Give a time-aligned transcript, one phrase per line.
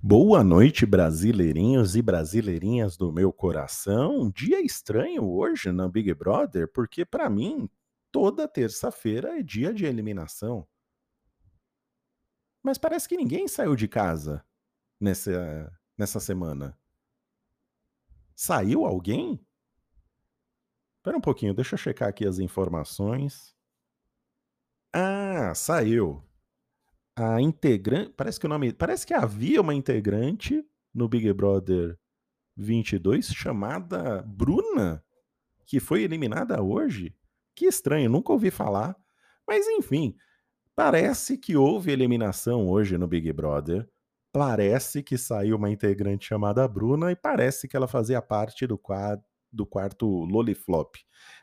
[0.00, 4.20] Boa noite, brasileirinhos e brasileirinhas do meu coração.
[4.20, 7.68] Um dia estranho hoje na Big Brother, porque para mim
[8.12, 10.68] toda terça-feira é dia de eliminação.
[12.62, 14.44] Mas parece que ninguém saiu de casa
[15.00, 16.78] nessa, nessa semana.
[18.36, 19.44] Saiu alguém?
[20.98, 23.52] Espera um pouquinho, deixa eu checar aqui as informações.
[24.92, 26.27] Ah, saiu
[27.18, 28.12] a integrante.
[28.16, 28.72] Parece que o nome.
[28.72, 30.64] Parece que havia uma integrante
[30.94, 31.98] no Big Brother
[32.56, 35.04] 22 chamada Bruna,
[35.66, 37.14] que foi eliminada hoje.
[37.54, 38.96] Que estranho, nunca ouvi falar.
[39.46, 40.16] Mas enfim,
[40.74, 43.88] parece que houve eliminação hoje no Big Brother.
[44.32, 48.80] Parece que saiu uma integrante chamada Bruna e parece que ela fazia parte do,
[49.50, 50.96] do quarto Loliflop.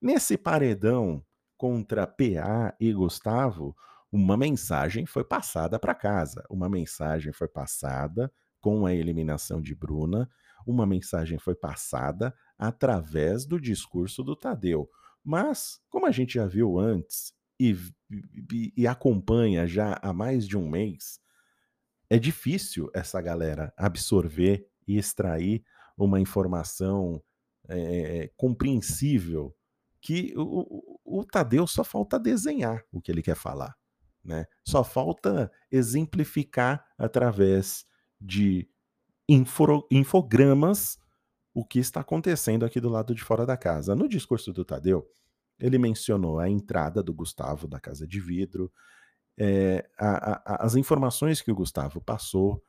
[0.00, 1.24] Nesse paredão
[1.56, 3.76] contra PA e Gustavo,
[4.12, 6.44] uma mensagem foi passada para casa.
[6.50, 10.28] Uma mensagem foi passada com a eliminação de Bruna,
[10.66, 14.90] uma mensagem foi passada através do discurso do Tadeu.
[15.24, 17.76] Mas, como a gente já viu antes e,
[18.52, 21.20] e, e acompanha já há mais de um mês,
[22.10, 25.64] é difícil essa galera absorver e extrair
[25.96, 27.22] uma informação
[27.68, 29.54] é, compreensível
[30.00, 33.79] que o, o, o Tadeu só falta desenhar o que ele quer falar.
[34.24, 34.46] Né?
[34.64, 37.84] Só falta exemplificar através
[38.20, 38.68] de
[39.28, 40.98] info, infogramas
[41.54, 43.96] o que está acontecendo aqui do lado de fora da casa.
[43.96, 45.06] No discurso do Tadeu,
[45.58, 48.72] ele mencionou a entrada do Gustavo da Casa de Vidro,
[49.38, 52.62] é, a, a, as informações que o Gustavo passou,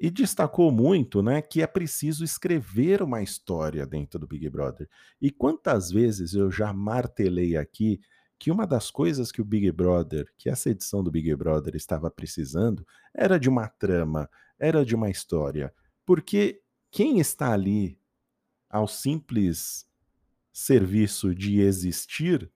[0.00, 4.88] e destacou muito né, que é preciso escrever uma história dentro do Big Brother.
[5.20, 8.00] E quantas vezes eu já martelei aqui
[8.38, 12.10] que uma das coisas que o Big Brother, que essa edição do Big Brother estava
[12.10, 15.74] precisando, era de uma trama, era de uma história.
[16.06, 17.98] Porque quem está ali
[18.70, 19.86] ao simples
[20.52, 22.50] serviço de existir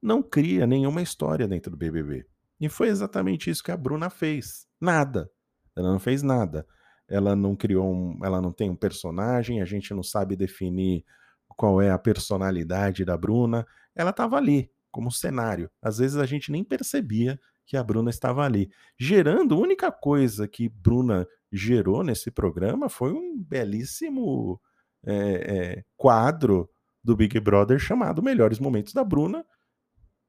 [0.00, 2.26] não cria nenhuma história dentro do BBB.
[2.60, 4.66] E foi exatamente isso que a Bruna fez.
[4.80, 5.30] Nada.
[5.74, 6.66] Ela não fez nada.
[7.08, 11.04] Ela não criou um, ela não tem um personagem, a gente não sabe definir
[11.48, 13.66] qual é a personalidade da Bruna.
[13.94, 15.68] Ela estava ali como cenário.
[15.82, 18.70] Às vezes a gente nem percebia que a Bruna estava ali.
[18.96, 24.60] Gerando, a única coisa que Bruna gerou nesse programa foi um belíssimo
[25.04, 26.70] é, é, quadro
[27.02, 29.44] do Big Brother chamado Melhores Momentos da Bruna,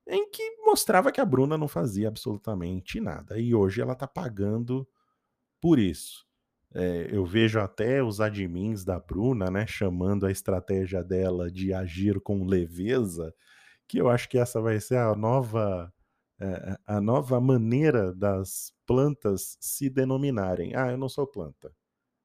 [0.08, 3.40] em que mostrava que a Bruna não fazia absolutamente nada.
[3.40, 4.88] E hoje ela está pagando
[5.62, 6.26] por isso.
[6.74, 12.20] É, eu vejo até os admins da Bruna, né, chamando a estratégia dela de agir
[12.20, 13.32] com leveza
[13.88, 15.94] que eu acho que essa vai ser a nova
[16.40, 20.76] é, a nova maneira das plantas se denominarem.
[20.76, 21.74] Ah, eu não sou planta.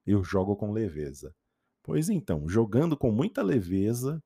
[0.04, 1.34] Eu jogo com leveza.
[1.82, 4.22] Pois então, jogando com muita leveza,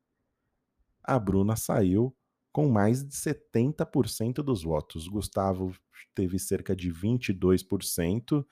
[1.03, 2.17] a Bruna saiu
[2.51, 5.07] com mais de 70% dos votos.
[5.07, 5.77] Gustavo
[6.15, 8.45] teve cerca de 22%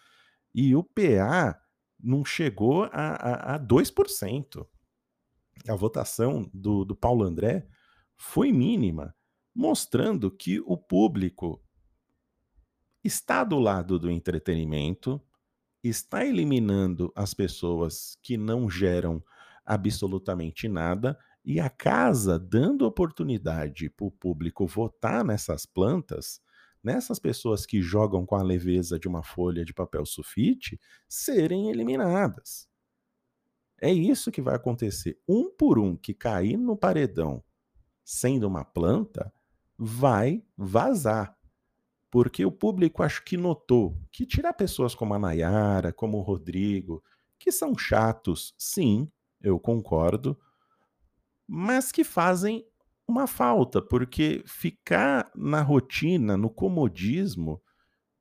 [0.54, 1.58] e o PA
[1.98, 4.66] não chegou a, a, a 2%.
[5.68, 7.66] A votação do, do Paulo André
[8.24, 9.16] foi mínima,
[9.52, 11.60] mostrando que o público
[13.02, 15.20] está do lado do entretenimento,
[15.82, 19.20] está eliminando as pessoas que não geram
[19.66, 26.40] absolutamente nada e a casa dando oportunidade para o público votar nessas plantas,
[26.80, 32.68] nessas pessoas que jogam com a leveza de uma folha de papel sulfite, serem eliminadas.
[33.80, 35.20] É isso que vai acontecer.
[35.28, 37.42] Um por um que cair no paredão
[38.04, 39.32] sendo uma planta,
[39.78, 41.36] vai vazar.
[42.10, 47.02] Porque o público acho que notou que tirar pessoas como a Nayara, como o Rodrigo,
[47.38, 49.10] que são chatos, sim,
[49.40, 50.38] eu concordo,
[51.48, 52.64] mas que fazem
[53.06, 57.60] uma falta, porque ficar na rotina, no comodismo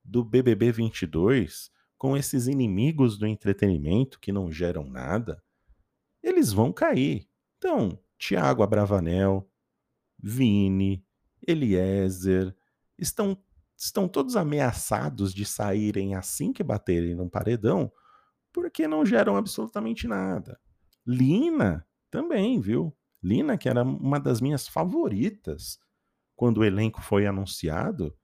[0.04, 5.42] do BBB 22, com esses inimigos do entretenimento que não geram nada,
[6.22, 7.28] eles vão cair.
[7.58, 9.48] Então, Tiago Abravanel,
[10.22, 11.04] Vini,
[11.46, 12.54] Eliezer,
[12.96, 13.36] estão,
[13.76, 17.90] estão todos ameaçados de saírem assim que baterem num paredão,
[18.52, 20.60] porque não geram absolutamente nada.
[21.06, 22.96] Lina também, viu?
[23.22, 25.78] Lina, que era uma das minhas favoritas
[26.36, 28.16] quando o elenco foi anunciado,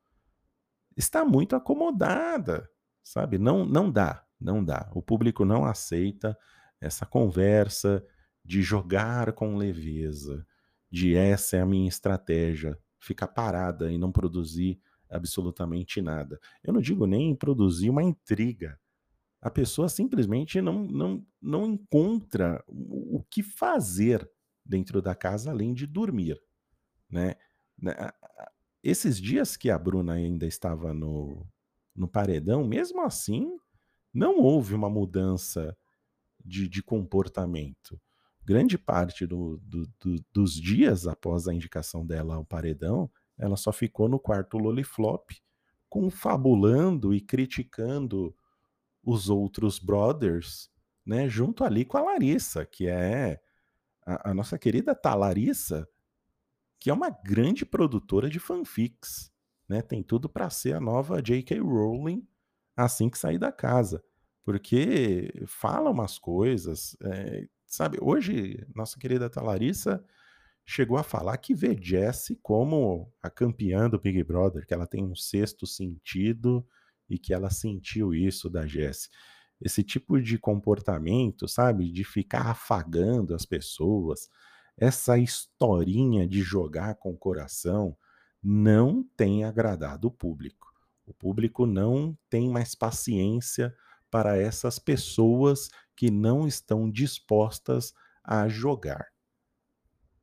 [0.96, 2.68] está muito acomodada,
[3.02, 3.38] sabe?
[3.38, 4.90] Não, não dá, não dá.
[4.92, 6.36] O público não aceita
[6.80, 8.04] essa conversa
[8.44, 10.44] de jogar com leveza,
[10.90, 16.38] de essa é a minha estratégia, ficar parada e não produzir absolutamente nada.
[16.62, 18.78] Eu não digo nem produzir uma intriga,
[19.40, 24.28] a pessoa simplesmente não, não, não encontra o, que fazer
[24.64, 26.40] dentro da casa além de dormir,
[27.08, 27.36] né?
[27.80, 27.94] Né,
[28.82, 31.46] esses dias que a Bruna ainda estava no,
[31.94, 33.56] no paredão, mesmo assim,
[34.12, 35.76] não houve uma mudança
[36.44, 38.00] de, de comportamento.
[38.48, 43.70] Grande parte do, do, do, dos dias após a indicação dela ao paredão, ela só
[43.70, 45.32] ficou no quarto Loliflop,
[45.86, 48.34] confabulando e criticando
[49.04, 50.70] os outros brothers,
[51.04, 53.38] né, junto ali com a Larissa, que é
[54.06, 55.86] a, a nossa querida Talarissa,
[56.80, 59.30] que é uma grande produtora de fanfics,
[59.68, 59.82] né?
[59.82, 61.58] Tem tudo para ser a nova J.K.
[61.58, 62.26] Rowling
[62.74, 64.02] assim que sair da casa,
[64.42, 67.98] porque fala umas coisas, é, sabe?
[68.00, 70.02] Hoje nossa querida Talarissa
[70.64, 75.04] chegou a falar que vê Jessie como a campeã do Big Brother, que ela tem
[75.04, 76.66] um sexto sentido
[77.08, 79.10] e que ela sentiu isso da Jessie.
[79.60, 84.28] Esse tipo de comportamento, sabe, de ficar afagando as pessoas,
[84.76, 87.96] essa historinha de jogar com o coração
[88.42, 90.68] não tem agradado o público.
[91.04, 93.74] O público não tem mais paciência
[94.10, 97.92] para essas pessoas que não estão dispostas
[98.22, 99.08] a jogar.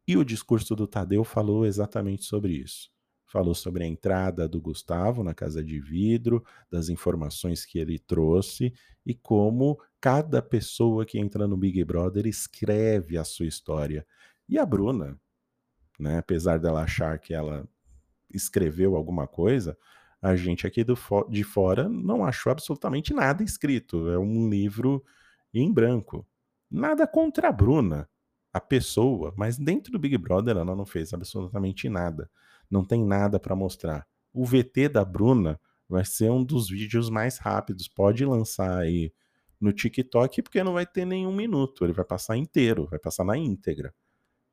[0.07, 2.89] E o discurso do Tadeu falou exatamente sobre isso.
[3.25, 8.73] Falou sobre a entrada do Gustavo na casa de vidro, das informações que ele trouxe
[9.05, 14.07] e como cada pessoa que entra no Big Brother escreve a sua história
[14.47, 15.19] e a Bruna,
[15.99, 17.67] né, apesar dela achar que ela
[18.33, 19.77] escreveu alguma coisa,
[20.21, 20.97] a gente aqui do,
[21.29, 24.09] de fora não achou absolutamente nada escrito.
[24.09, 25.03] É um livro
[25.61, 26.25] em branco.
[26.69, 28.09] Nada contra a Bruna,
[28.51, 32.29] a pessoa, mas dentro do Big Brother ela não fez absolutamente nada.
[32.69, 34.07] Não tem nada para mostrar.
[34.33, 37.87] O VT da Bruna vai ser um dos vídeos mais rápidos.
[37.87, 39.13] Pode lançar aí
[39.59, 41.83] no TikTok, porque não vai ter nenhum minuto.
[41.83, 43.93] Ele vai passar inteiro, vai passar na íntegra.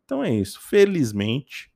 [0.05, 0.61] Então é isso.
[0.61, 1.73] Felizmente,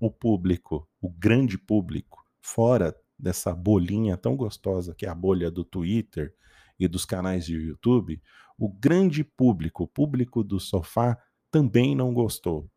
[0.00, 5.64] o público, o grande público, fora dessa bolinha tão gostosa que é a bolha do
[5.64, 6.34] Twitter
[6.78, 8.20] e dos canais de YouTube,
[8.58, 11.18] o grande público, o público do sofá,
[11.50, 12.70] também não gostou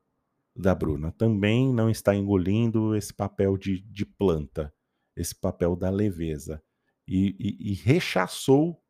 [0.55, 4.73] da Bruna, também não está engolindo esse papel de, de planta,
[5.15, 6.61] esse papel da leveza,
[7.07, 8.81] e, e, e rechaçou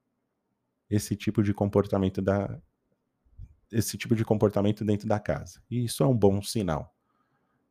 [0.89, 2.59] esse tipo de comportamento da,
[3.71, 5.61] esse tipo de comportamento dentro da casa.
[5.69, 6.93] E isso é um bom sinal.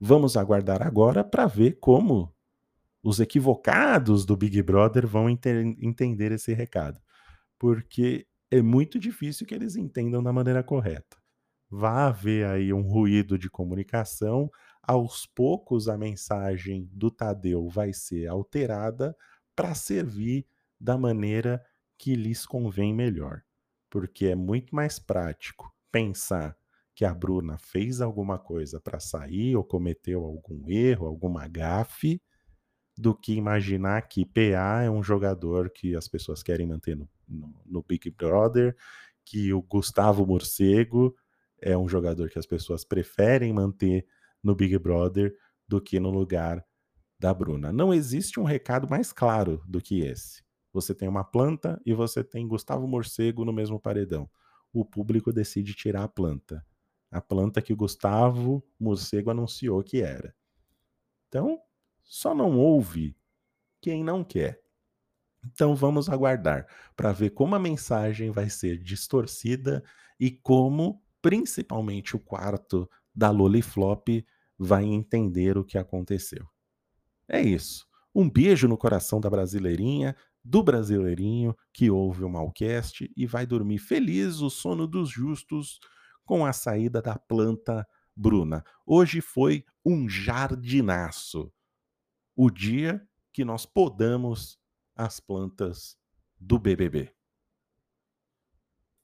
[0.00, 2.32] Vamos aguardar agora para ver como
[3.02, 7.00] os equivocados do Big Brother vão entender esse recado.
[7.58, 11.16] Porque é muito difícil que eles entendam da maneira correta.
[11.70, 14.50] Vai haver aí um ruído de comunicação,
[14.82, 19.14] aos poucos a mensagem do Tadeu vai ser alterada
[19.55, 20.46] para servir
[20.81, 21.62] da maneira
[21.99, 23.43] que lhes convém melhor.
[23.90, 26.56] Porque é muito mais prático pensar
[26.94, 32.20] que a Bruna fez alguma coisa para sair ou cometeu algum erro, alguma gafe,
[32.98, 37.54] do que imaginar que PA é um jogador que as pessoas querem manter no, no,
[37.64, 38.76] no Big Brother,
[39.24, 41.14] que o Gustavo Morcego
[41.60, 44.06] é um jogador que as pessoas preferem manter
[44.42, 45.34] no Big Brother
[45.66, 46.64] do que no lugar
[47.18, 47.72] da Bruna.
[47.72, 50.42] Não existe um recado mais claro do que esse.
[50.72, 54.28] Você tem uma planta e você tem Gustavo Morcego no mesmo paredão
[54.72, 56.64] o público decide tirar a planta.
[57.11, 60.34] A planta que o Gustavo Morcego anunciou que era.
[61.28, 61.58] Então,
[62.08, 63.14] só não ouve
[63.80, 64.60] quem não quer.
[65.44, 69.84] Então vamos aguardar para ver como a mensagem vai ser distorcida
[70.18, 74.08] e como, principalmente, o quarto da Loliflop
[74.58, 76.44] vai entender o que aconteceu.
[77.28, 77.86] É isso.
[78.14, 83.78] Um beijo no coração da brasileirinha do brasileirinho que ouve o Malcast e vai dormir
[83.78, 85.78] feliz o sono dos justos
[86.24, 87.86] com a saída da planta
[88.16, 88.64] Bruna.
[88.86, 91.52] Hoje foi um jardinaço.
[92.40, 94.61] O dia que nós podamos
[94.95, 95.97] as plantas
[96.38, 97.12] do BBB.